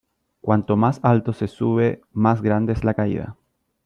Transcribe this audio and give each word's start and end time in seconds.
Cuanto 0.41 0.77
más 0.77 0.99
alto 1.03 1.31
se 1.31 1.47
sube 1.47 2.01
más 2.11 2.41
grande 2.41 2.73
es 2.73 2.83
la 2.83 2.95
caída. 2.95 3.37